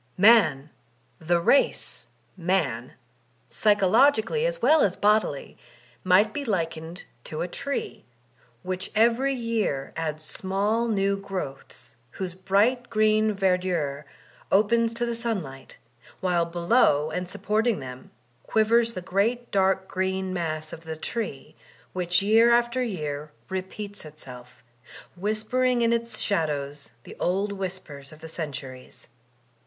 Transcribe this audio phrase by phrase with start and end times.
[0.17, 0.71] Man,
[1.19, 2.93] the race Man,
[3.47, 5.59] psychologically as well as bodily,
[6.03, 8.03] might be likened to a tree,
[8.63, 14.05] which every year adds small new growths whose bright green verdure
[14.51, 15.77] opens to the sun light,
[16.19, 18.09] while below and supporting them
[18.41, 21.55] quivers the great daric green mass of the tree,
[21.93, 24.63] which year after year re peats itself,
[25.15, 29.09] whispering in its shadows the old whispers of the centuries.